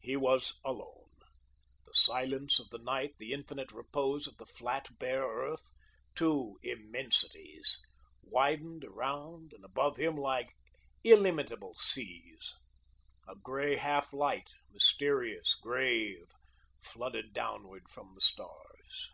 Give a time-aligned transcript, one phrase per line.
[0.00, 1.10] He was alone.
[1.86, 5.72] The silence of the night, the infinite repose of the flat, bare earth
[6.14, 7.80] two immensities
[8.22, 10.50] widened around and above him like
[11.02, 12.54] illimitable seas.
[13.26, 16.28] A grey half light, mysterious, grave,
[16.80, 19.10] flooded downward from the stars.